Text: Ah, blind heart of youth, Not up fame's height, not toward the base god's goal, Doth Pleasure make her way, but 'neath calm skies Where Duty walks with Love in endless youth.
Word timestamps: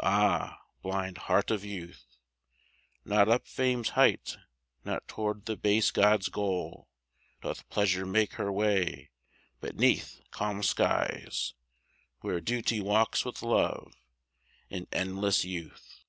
Ah, 0.00 0.62
blind 0.80 1.18
heart 1.28 1.50
of 1.50 1.62
youth, 1.62 2.16
Not 3.04 3.28
up 3.28 3.46
fame's 3.46 3.90
height, 3.90 4.38
not 4.86 5.06
toward 5.06 5.44
the 5.44 5.54
base 5.54 5.90
god's 5.90 6.30
goal, 6.30 6.88
Doth 7.42 7.68
Pleasure 7.68 8.06
make 8.06 8.36
her 8.40 8.50
way, 8.50 9.10
but 9.60 9.76
'neath 9.76 10.22
calm 10.30 10.62
skies 10.62 11.52
Where 12.22 12.40
Duty 12.40 12.80
walks 12.80 13.26
with 13.26 13.42
Love 13.42 13.92
in 14.70 14.88
endless 14.92 15.44
youth. 15.44 16.04